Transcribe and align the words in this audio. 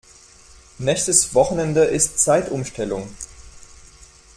Nächstes 0.79 1.35
Wochenende 1.35 1.83
ist 1.83 2.17
Zeitumstellung. 2.17 3.07